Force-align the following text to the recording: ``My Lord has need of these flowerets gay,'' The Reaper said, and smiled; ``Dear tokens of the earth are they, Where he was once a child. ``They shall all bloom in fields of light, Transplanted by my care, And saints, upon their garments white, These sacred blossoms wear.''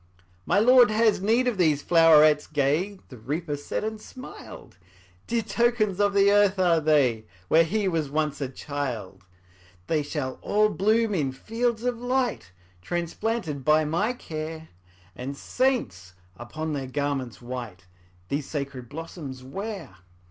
``My 0.49 0.65
Lord 0.65 0.89
has 0.89 1.21
need 1.21 1.47
of 1.47 1.59
these 1.59 1.83
flowerets 1.83 2.47
gay,'' 2.51 2.97
The 3.09 3.19
Reaper 3.19 3.55
said, 3.55 3.83
and 3.83 4.01
smiled; 4.01 4.79
``Dear 5.27 5.47
tokens 5.47 5.99
of 5.99 6.15
the 6.15 6.31
earth 6.31 6.57
are 6.57 6.79
they, 6.79 7.27
Where 7.49 7.63
he 7.63 7.87
was 7.87 8.09
once 8.09 8.41
a 8.41 8.49
child. 8.49 9.25
``They 9.87 10.03
shall 10.03 10.39
all 10.41 10.69
bloom 10.69 11.13
in 11.13 11.31
fields 11.31 11.83
of 11.83 11.99
light, 11.99 12.51
Transplanted 12.81 13.63
by 13.63 13.85
my 13.85 14.13
care, 14.13 14.69
And 15.15 15.37
saints, 15.37 16.15
upon 16.35 16.73
their 16.73 16.87
garments 16.87 17.39
white, 17.39 17.85
These 18.29 18.49
sacred 18.49 18.89
blossoms 18.89 19.43
wear.'' 19.43 19.97